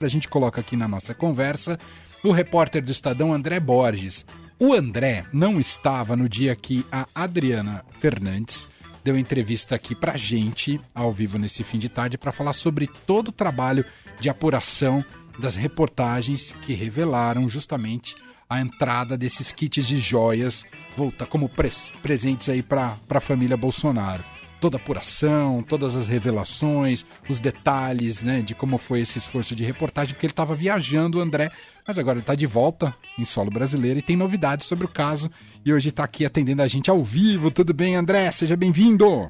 [0.00, 1.76] A gente coloca aqui na nossa conversa
[2.22, 4.24] o repórter do Estadão André Borges.
[4.56, 8.68] O André não estava no dia que a Adriana Fernandes
[9.02, 13.28] deu entrevista aqui pra gente, ao vivo nesse fim de tarde, para falar sobre todo
[13.28, 13.84] o trabalho
[14.20, 15.04] de apuração
[15.36, 18.14] das reportagens que revelaram justamente
[18.48, 20.64] a entrada desses kits de joias
[20.96, 21.50] volta como
[22.00, 24.22] presentes aí para a família Bolsonaro
[24.60, 29.64] toda a apuração, todas as revelações, os detalhes, né, de como foi esse esforço de
[29.64, 31.50] reportagem, porque ele estava viajando, o André,
[31.86, 35.30] mas agora ele está de volta em solo brasileiro e tem novidades sobre o caso
[35.64, 37.50] e hoje está aqui atendendo a gente ao vivo.
[37.50, 38.30] Tudo bem, André?
[38.32, 39.28] Seja bem-vindo.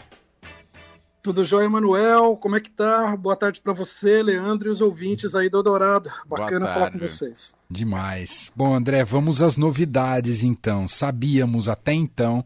[1.20, 2.36] Tudo jóia, Manuel?
[2.36, 3.16] Como é que tá?
[3.16, 6.08] Boa tarde para você, Leandro e os ouvintes aí do Dourado.
[6.26, 7.54] Bacana falar com vocês.
[7.68, 8.50] Demais.
[8.54, 10.86] Bom, André, vamos às novidades então.
[10.86, 12.44] Sabíamos até então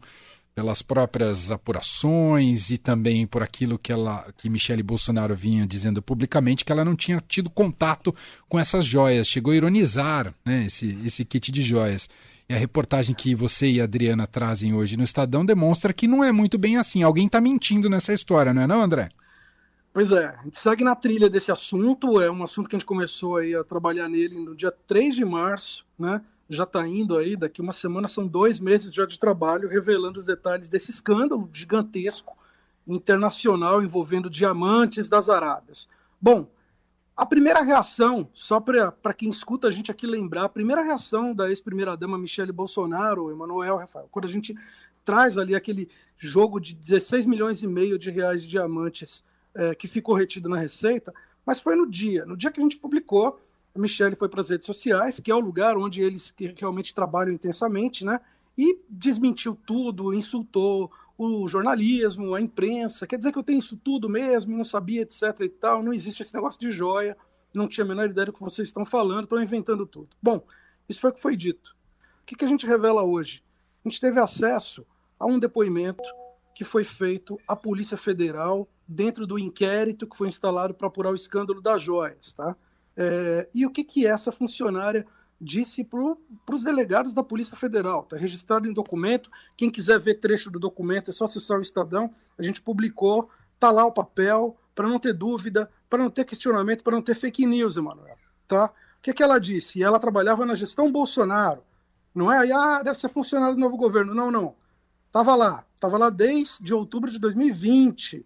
[0.55, 6.63] pelas próprias apurações e também por aquilo que ela que Michele Bolsonaro vinha dizendo publicamente
[6.63, 8.13] que ela não tinha tido contato
[8.47, 12.09] com essas joias, chegou a ironizar né, esse, esse kit de joias.
[12.47, 16.23] E a reportagem que você e a Adriana trazem hoje no Estadão demonstra que não
[16.23, 17.01] é muito bem assim.
[17.01, 19.09] Alguém está mentindo nessa história, não é não, André?
[19.93, 22.85] Pois é, a gente segue na trilha desse assunto, é um assunto que a gente
[22.85, 26.19] começou aí a trabalhar nele no dia 3 de março, né?
[26.49, 30.25] Já está indo aí, daqui uma semana são dois meses já de trabalho, revelando os
[30.25, 32.37] detalhes desse escândalo gigantesco
[32.87, 35.87] internacional envolvendo diamantes das Arábias.
[36.21, 36.49] Bom,
[37.15, 41.47] a primeira reação, só para quem escuta a gente aqui lembrar, a primeira reação da
[41.47, 44.55] ex-primeira-dama Michele Bolsonaro, Emanuel Rafael, quando a gente
[45.05, 49.87] traz ali aquele jogo de 16 milhões e meio de reais de diamantes é, que
[49.87, 51.13] ficou retido na Receita,
[51.45, 53.39] mas foi no dia, no dia que a gente publicou
[53.75, 57.33] a Michelle foi para as redes sociais, que é o lugar onde eles realmente trabalham
[57.33, 58.21] intensamente, né?
[58.57, 63.07] E desmentiu tudo, insultou o jornalismo, a imprensa.
[63.07, 65.81] Quer dizer que eu tenho isso tudo mesmo, não sabia, etc e tal.
[65.81, 67.17] Não existe esse negócio de joia.
[67.53, 70.09] Não tinha a menor ideia do que vocês estão falando, estão inventando tudo.
[70.21, 70.43] Bom,
[70.87, 71.75] isso foi o que foi dito.
[72.21, 73.43] O que, que a gente revela hoje?
[73.83, 74.85] A gente teve acesso
[75.19, 76.03] a um depoimento
[76.55, 81.15] que foi feito à Polícia Federal dentro do inquérito que foi instalado para apurar o
[81.15, 82.55] escândalo das joias, tá?
[82.95, 85.05] É, e o que, que essa funcionária
[85.43, 88.01] disse para os delegados da Polícia Federal.
[88.01, 89.29] Está registrado em documento.
[89.57, 92.13] Quem quiser ver trecho do documento é só acessar o Estadão.
[92.37, 96.83] A gente publicou, está lá o papel, para não ter dúvida, para não ter questionamento,
[96.83, 98.17] para não ter fake news, Emanuel.
[98.47, 98.65] Tá?
[98.65, 99.83] O que, que ela disse?
[99.83, 101.61] Ela trabalhava na gestão Bolsonaro.
[102.15, 102.51] Não é?
[102.51, 104.13] Ah, deve ser funcionário do novo governo.
[104.13, 104.55] Não, não.
[105.07, 105.65] Estava lá.
[105.75, 108.25] Estava lá desde outubro de 2020.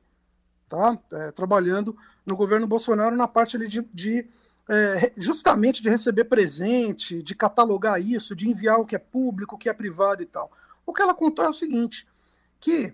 [0.69, 0.97] Tá?
[1.13, 4.27] É, trabalhando no governo Bolsonaro na parte ali de, de
[4.69, 9.57] é, justamente de receber presente, de catalogar isso, de enviar o que é público, o
[9.57, 10.51] que é privado e tal.
[10.85, 12.07] O que ela contou é o seguinte,
[12.59, 12.93] que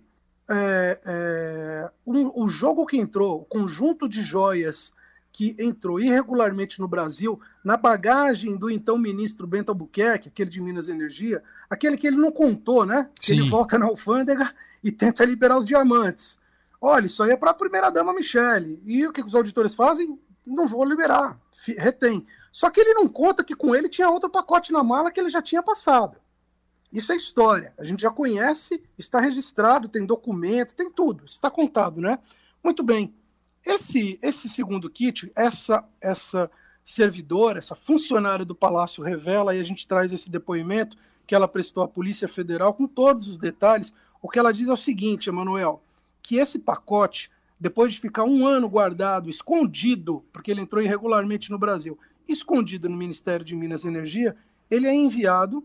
[0.50, 4.94] é, é, um, o jogo que entrou, o conjunto de joias
[5.31, 10.88] que entrou irregularmente no Brasil, na bagagem do então ministro Bento Albuquerque, aquele de Minas
[10.88, 13.09] e Energia, aquele que ele não contou, né?
[13.19, 14.53] Que ele volta na alfândega
[14.84, 16.40] e tenta liberar os diamantes.
[16.79, 18.79] Olha, isso aí é para a primeira-dama Michele.
[18.85, 20.19] E o que os auditores fazem?
[20.46, 21.40] Não vou liberar,
[21.78, 22.26] retém.
[22.52, 25.30] Só que ele não conta que com ele tinha outro pacote na mala que ele
[25.30, 26.18] já tinha passado.
[26.92, 27.74] Isso é história.
[27.78, 31.26] A gente já conhece, está registrado, tem documento, tem tudo.
[31.26, 32.20] Está contado, né?
[32.64, 33.12] Muito bem.
[33.66, 36.52] Esse, esse segundo kit, essa, essa
[36.86, 40.96] servidora, essa funcionária do Palácio revela, e a gente traz esse depoimento
[41.26, 43.92] que ela prestou à Polícia Federal com todos os detalhes.
[44.22, 45.82] O que ela diz é o seguinte, Emanuel,
[46.22, 51.58] que esse pacote depois de ficar um ano guardado, escondido, porque ele entrou irregularmente no
[51.58, 51.97] Brasil,
[52.28, 54.36] escondido no Ministério de Minas e Energia,
[54.69, 55.64] ele é enviado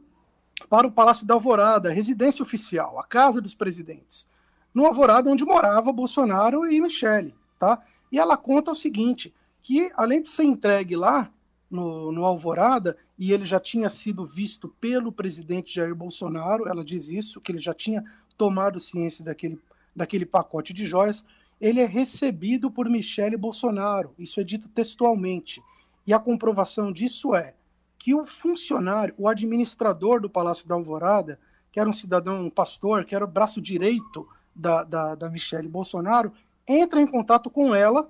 [0.68, 4.28] para o Palácio da Alvorada, residência oficial, a casa dos presidentes,
[4.74, 7.82] no Alvorada onde morava Bolsonaro e Michele, tá?
[8.10, 9.32] E ela conta o seguinte,
[9.62, 11.30] que além de ser entregue lá
[11.70, 17.08] no, no Alvorada, e ele já tinha sido visto pelo presidente Jair Bolsonaro, ela diz
[17.08, 18.04] isso, que ele já tinha
[18.36, 19.60] tomado ciência daquele,
[19.94, 21.24] daquele pacote de joias,
[21.60, 24.14] ele é recebido por Michele Bolsonaro.
[24.18, 25.62] Isso é dito textualmente.
[26.06, 27.54] E a comprovação disso é
[27.98, 31.38] que o funcionário, o administrador do Palácio da Alvorada,
[31.72, 35.68] que era um cidadão, um pastor, que era o braço direito da, da, da Michele
[35.68, 36.32] Bolsonaro,
[36.66, 38.08] entra em contato com ela,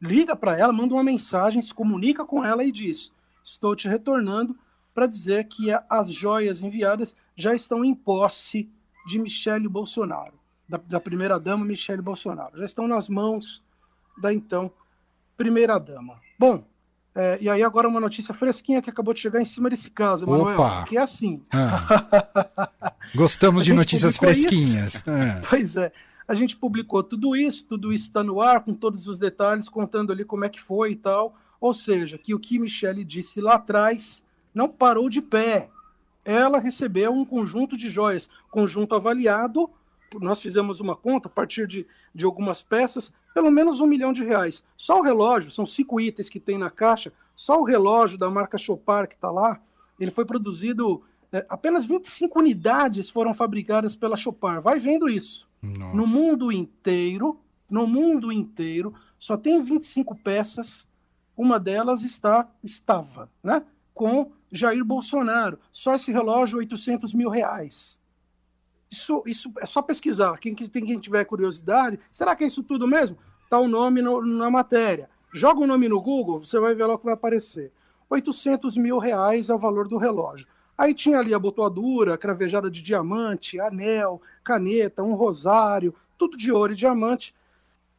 [0.00, 3.12] liga para ela, manda uma mensagem, se comunica com ela e diz:
[3.42, 4.56] Estou te retornando
[4.94, 8.70] para dizer que as joias enviadas já estão em posse
[9.06, 12.58] de Michele Bolsonaro da, da primeira-dama Michele Bolsonaro.
[12.58, 13.62] Já estão nas mãos
[14.20, 14.70] da então
[15.36, 16.18] primeira-dama.
[16.38, 16.64] Bom,
[17.14, 20.26] é, e aí agora uma notícia fresquinha que acabou de chegar em cima desse caso,
[20.26, 20.84] Manuel, Opa.
[20.84, 21.42] que é assim.
[21.52, 22.92] Ah.
[23.14, 25.02] Gostamos de notícias fresquinhas.
[25.06, 25.40] É.
[25.48, 25.92] Pois é.
[26.26, 30.10] A gente publicou tudo isso, tudo isso está no ar, com todos os detalhes, contando
[30.10, 31.36] ali como é que foi e tal.
[31.60, 34.24] Ou seja, que o que Michele disse lá atrás
[34.54, 35.68] não parou de pé.
[36.24, 39.70] Ela recebeu um conjunto de joias, conjunto avaliado.
[40.20, 44.24] Nós fizemos uma conta a partir de, de algumas peças, pelo menos um milhão de
[44.24, 44.62] reais.
[44.76, 48.56] Só o relógio, são cinco itens que tem na caixa, só o relógio da marca
[48.56, 49.60] Chopard que está lá,
[49.98, 51.02] ele foi produzido,
[51.32, 54.62] é, apenas 25 unidades foram fabricadas pela Chopard.
[54.62, 55.48] Vai vendo isso.
[55.62, 55.96] Nossa.
[55.96, 60.88] No mundo inteiro, no mundo inteiro, só tem 25 peças,
[61.36, 63.62] uma delas está, estava, né?
[63.92, 65.58] Com Jair Bolsonaro.
[65.72, 67.98] Só esse relógio, 800 mil reais.
[68.90, 70.38] Isso, isso é só pesquisar.
[70.38, 73.18] Quem, quem tiver curiosidade, será que é isso tudo mesmo?
[73.44, 75.08] Está o nome no, na matéria.
[75.32, 77.72] Joga o nome no Google, você vai ver lá o que vai aparecer.
[78.08, 80.46] 800 mil reais é o valor do relógio.
[80.76, 86.72] Aí tinha ali a botoadura, cravejada de diamante, anel, caneta, um rosário, tudo de ouro
[86.72, 87.34] e diamante.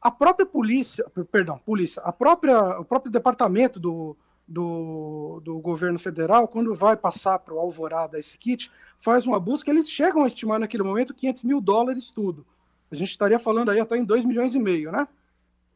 [0.01, 4.15] A própria polícia, perdão, polícia, a própria, o próprio departamento do,
[4.47, 9.71] do, do governo federal, quando vai passar para o Alvorada esse kit, faz uma busca,
[9.71, 12.45] eles chegam a estimar naquele momento 500 mil dólares tudo.
[12.91, 15.07] A gente estaria falando aí até em 2 milhões e meio, né?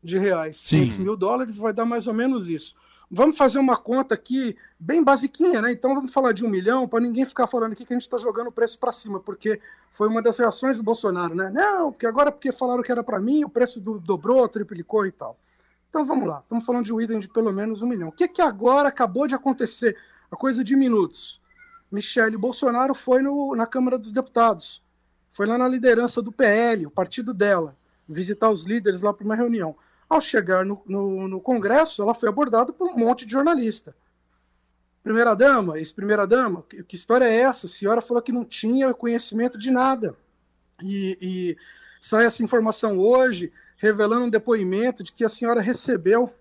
[0.03, 0.57] De reais.
[0.57, 0.81] Sim.
[0.81, 2.75] 500 mil dólares vai dar mais ou menos isso.
[3.11, 5.71] Vamos fazer uma conta aqui bem basiquinha, né?
[5.71, 8.17] Então vamos falar de um milhão para ninguém ficar falando aqui que a gente está
[8.17, 9.59] jogando o preço para cima, porque
[9.93, 11.49] foi uma das reações do Bolsonaro, né?
[11.51, 15.11] Não, porque agora porque falaram que era para mim, o preço do, dobrou, triplicou e
[15.11, 15.35] tal.
[15.89, 18.09] Então vamos lá, estamos falando de um item de pelo menos um milhão.
[18.09, 19.97] O que, que agora acabou de acontecer?
[20.31, 21.41] A coisa de minutos.
[21.91, 24.83] Michele Bolsonaro foi no, na Câmara dos Deputados,
[25.31, 27.75] foi lá na liderança do PL, o partido dela,
[28.07, 29.75] visitar os líderes lá para uma reunião.
[30.07, 33.95] Ao chegar no, no, no, Congresso, ela foi abordada por um monte de jornalista.
[35.03, 37.67] Primeira-dama, ex-primeira-dama, que, que, história é essa?
[37.67, 40.15] A senhora falou que não tinha conhecimento de nada.
[40.81, 41.57] E, e
[42.01, 46.31] sai essa informação hoje, revelando um depoimento de que a senhora recebeu.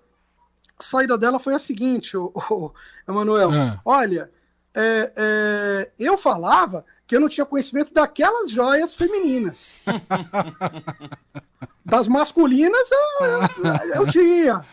[0.78, 2.72] A saída dela foi a seguinte, o, o
[3.08, 3.52] Emanuel.
[3.52, 3.80] É.
[3.84, 4.30] Olha,
[4.74, 9.82] é, é, eu falava que eu não tinha conhecimento daquelas joias femininas.
[11.84, 14.64] das masculinas eu, eu, eu tinha.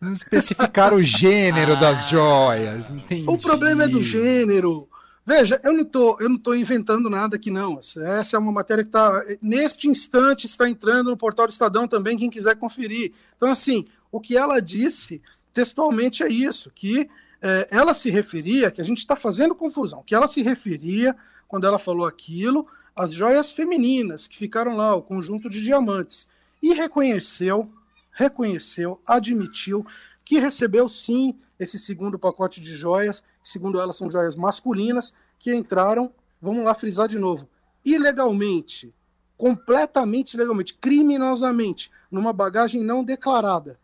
[0.00, 2.88] Não especificar o gênero das joias.
[2.88, 3.28] Entendi.
[3.28, 4.88] O problema é do gênero.
[5.30, 5.86] Veja, eu não
[6.18, 7.78] eu não tô inventando nada aqui não.
[7.78, 12.18] Essa é uma matéria que está neste instante está entrando no portal do Estadão também
[12.18, 13.12] quem quiser conferir.
[13.36, 15.22] Então assim, o que ela disse
[15.52, 17.08] textualmente é isso, que
[17.40, 21.14] é, ela se referia, que a gente está fazendo confusão, que ela se referia
[21.46, 26.28] quando ela falou aquilo às joias femininas que ficaram lá, o conjunto de diamantes,
[26.60, 27.70] e reconheceu,
[28.10, 29.86] reconheceu, admitiu
[30.30, 36.14] que recebeu sim esse segundo pacote de joias, segundo ela são joias masculinas, que entraram,
[36.40, 37.48] vamos lá frisar de novo,
[37.84, 38.94] ilegalmente,
[39.36, 43.76] completamente ilegalmente, criminosamente, numa bagagem não declarada.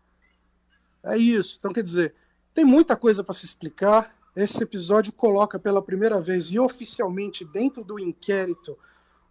[1.02, 1.56] É isso.
[1.58, 2.14] Então, quer dizer,
[2.54, 4.14] tem muita coisa para se explicar.
[4.36, 8.78] Esse episódio coloca pela primeira vez e oficialmente dentro do inquérito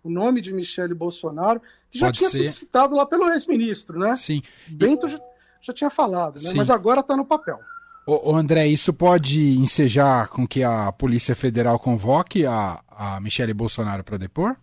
[0.04, 2.50] o nome de Michele Bolsonaro, que já Pode tinha ser.
[2.50, 4.18] sido citado lá pelo ex-ministro, né?
[4.18, 4.44] Sim.
[4.68, 5.18] Bento já,
[5.66, 6.52] já tinha falado, né?
[6.56, 7.60] Mas agora está no papel.
[8.06, 14.04] Ô, André, isso pode ensejar com que a Polícia Federal convoque a, a Michele Bolsonaro
[14.04, 14.56] para depor?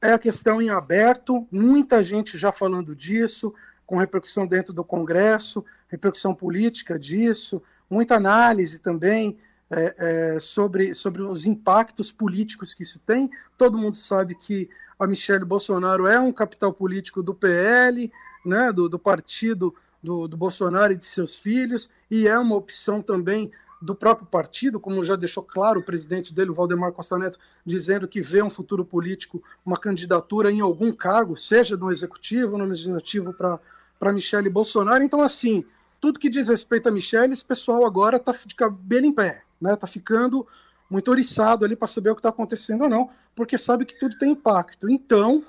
[0.00, 3.54] É a questão em aberto, muita gente já falando disso,
[3.84, 9.36] com repercussão dentro do Congresso, repercussão política disso, muita análise também
[9.70, 9.94] é,
[10.36, 13.30] é, sobre, sobre os impactos políticos que isso tem.
[13.58, 18.10] Todo mundo sabe que a Michele Bolsonaro é um capital político do PL,
[18.44, 23.00] né, do, do partido do, do Bolsonaro e de seus filhos, e é uma opção
[23.00, 27.38] também do próprio partido, como já deixou claro o presidente dele, o Valdemar Costa Neto,
[27.64, 32.66] dizendo que vê um futuro político, uma candidatura em algum cargo, seja no executivo no
[32.66, 35.02] legislativo, para Michele Bolsonaro.
[35.02, 35.64] Então, assim,
[36.00, 39.74] tudo que diz respeito a Michele, esse pessoal agora está de cabelo em pé, né?
[39.74, 40.46] Tá ficando
[40.88, 44.18] muito oriçado ali para saber o que está acontecendo ou não, porque sabe que tudo
[44.18, 44.88] tem impacto.
[44.88, 45.42] Então,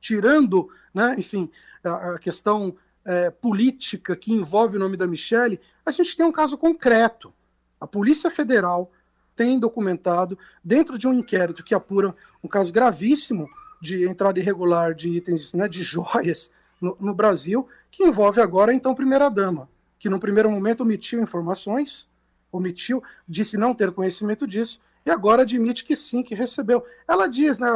[0.00, 1.50] tirando, né, enfim,
[1.84, 6.32] a, a questão é, política que envolve o nome da Michelle, a gente tem um
[6.32, 7.32] caso concreto.
[7.80, 8.90] A Polícia Federal
[9.36, 13.48] tem documentado, dentro de um inquérito que apura um caso gravíssimo
[13.80, 18.94] de entrada irregular de itens, né, de joias no, no Brasil, que envolve agora, então,
[18.94, 22.08] primeira-dama, que no primeiro momento omitiu informações,
[22.50, 26.84] omitiu, disse não ter conhecimento disso, e agora admite que sim, que recebeu.
[27.06, 27.68] Ela diz, né,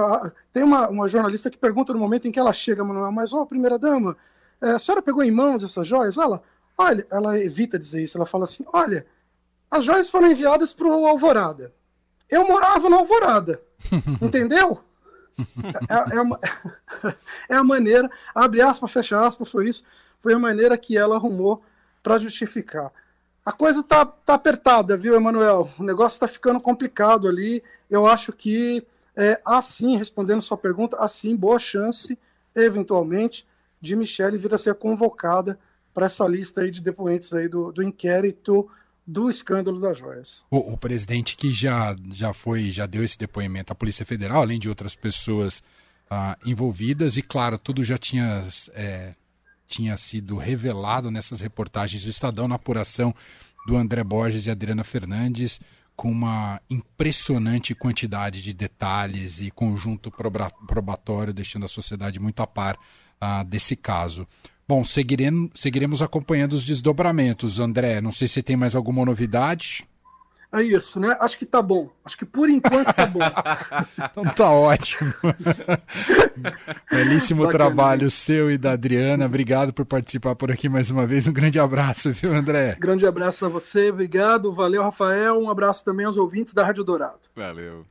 [0.53, 3.43] tem uma, uma jornalista que pergunta no momento em que ela chega, Manuel, mas, ó,
[3.43, 4.17] oh, primeira-dama,
[4.61, 6.17] a senhora pegou em mãos essas joias?
[6.17, 6.43] Ela,
[6.77, 9.07] olha, ela evita dizer isso, ela fala assim, olha,
[9.71, 11.73] as joias foram enviadas para o Alvorada.
[12.29, 13.61] Eu morava no Alvorada,
[14.21, 14.81] entendeu?
[15.89, 16.41] É, é, é, uma,
[17.49, 19.85] é, a maneira, abre aspas, fecha aspas, foi isso,
[20.19, 21.63] foi a maneira que ela arrumou
[22.03, 22.93] para justificar.
[23.45, 25.71] A coisa tá, tá apertada, viu, Emanuel?
[25.79, 27.63] O negócio está ficando complicado ali.
[27.89, 28.87] Eu acho que,
[29.17, 32.19] é, assim, respondendo sua pergunta, assim, boa chance,
[32.55, 33.47] eventualmente,
[33.81, 35.59] de Michele vir a ser convocada
[35.93, 38.69] para essa lista aí de depoentes aí do, do inquérito
[39.07, 40.45] do escândalo das joias.
[40.51, 44.59] O, o, presidente que já, já foi, já deu esse depoimento à Polícia Federal, além
[44.59, 45.63] de outras pessoas
[46.09, 49.15] ah, envolvidas, e claro, tudo já tinha, é,
[49.67, 53.15] tinha sido revelado nessas reportagens do Estadão na apuração
[53.67, 55.61] do André Borges e Adriana Fernandes,
[55.97, 60.11] com uma impressionante quantidade de detalhes e conjunto
[60.67, 62.79] probatório, deixando a sociedade muito a par
[63.21, 64.27] ah, desse caso.
[64.67, 67.59] Bom, seguiremos, seguiremos acompanhando os desdobramentos.
[67.59, 69.85] André, não sei se tem mais alguma novidade.
[70.53, 71.17] É isso, né?
[71.21, 71.89] Acho que tá bom.
[72.05, 73.21] Acho que por enquanto tá bom.
[74.11, 75.13] então tá ótimo.
[76.91, 77.59] Belíssimo Bacana.
[77.59, 79.27] trabalho seu e da Adriana.
[79.27, 81.29] Obrigado por participar por aqui mais uma vez.
[81.29, 82.77] Um grande abraço, viu, André?
[82.81, 84.53] Grande abraço a você, obrigado.
[84.53, 85.41] Valeu, Rafael.
[85.41, 87.21] Um abraço também aos ouvintes da Rádio Dourado.
[87.37, 87.85] Valeu.